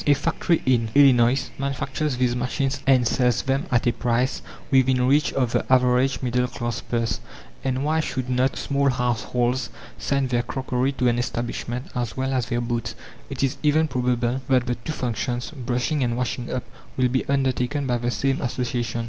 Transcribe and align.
A 0.07 0.15
factory 0.15 0.63
in 0.65 0.89
Illinois 0.95 1.51
manufactures 1.59 2.17
these 2.17 2.35
machines 2.35 2.81
and 2.87 3.07
sells 3.07 3.43
them 3.43 3.67
at 3.69 3.85
a 3.85 3.91
price 3.91 4.41
within 4.71 5.07
reach 5.07 5.31
of 5.33 5.51
the 5.51 5.63
average 5.71 6.23
middle 6.23 6.47
class 6.47 6.81
purse. 6.81 7.19
And 7.63 7.85
why 7.85 7.99
should 7.99 8.27
not 8.27 8.55
small 8.57 8.89
households 8.89 9.69
send 9.99 10.29
their 10.29 10.41
crockery 10.41 10.91
to 10.93 11.07
an 11.07 11.19
establishment 11.19 11.85
as 11.93 12.17
well 12.17 12.33
as 12.33 12.47
their 12.47 12.61
boots? 12.61 12.95
It 13.29 13.43
is 13.43 13.57
even 13.61 13.87
probable 13.87 14.41
that 14.49 14.65
the 14.65 14.73
two 14.73 14.91
functions, 14.91 15.51
brushing 15.51 16.03
and 16.03 16.17
washing 16.17 16.51
up, 16.51 16.63
will 16.97 17.07
be 17.09 17.23
undertaken 17.27 17.85
by 17.85 17.99
the 17.99 18.09
same 18.09 18.41
association. 18.41 18.99